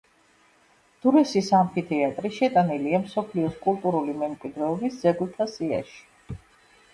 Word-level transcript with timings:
დურესის 1.01 1.49
ამფითეატრი 1.57 2.31
შეტანილია 2.37 3.01
მსოფლიოს 3.03 3.59
კულტურული 3.67 4.17
მემკვიდრეობის 4.23 4.99
ძეგლთა 5.05 5.49
სიაში. 5.55 6.41